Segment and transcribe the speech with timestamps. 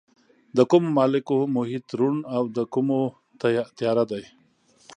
[0.57, 3.01] د کومو مالګو محیط روڼ او د کومو
[3.79, 4.23] تیاره دی؟